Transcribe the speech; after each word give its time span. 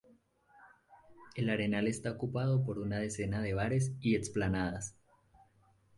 El 1.35 1.51
arenal 1.51 1.87
está 1.87 2.09
ocupado 2.13 2.65
por 2.65 2.79
una 2.79 2.97
decena 2.97 3.43
de 3.43 3.53
bares 3.53 3.91
y 3.99 4.15
explanadas. 4.15 4.95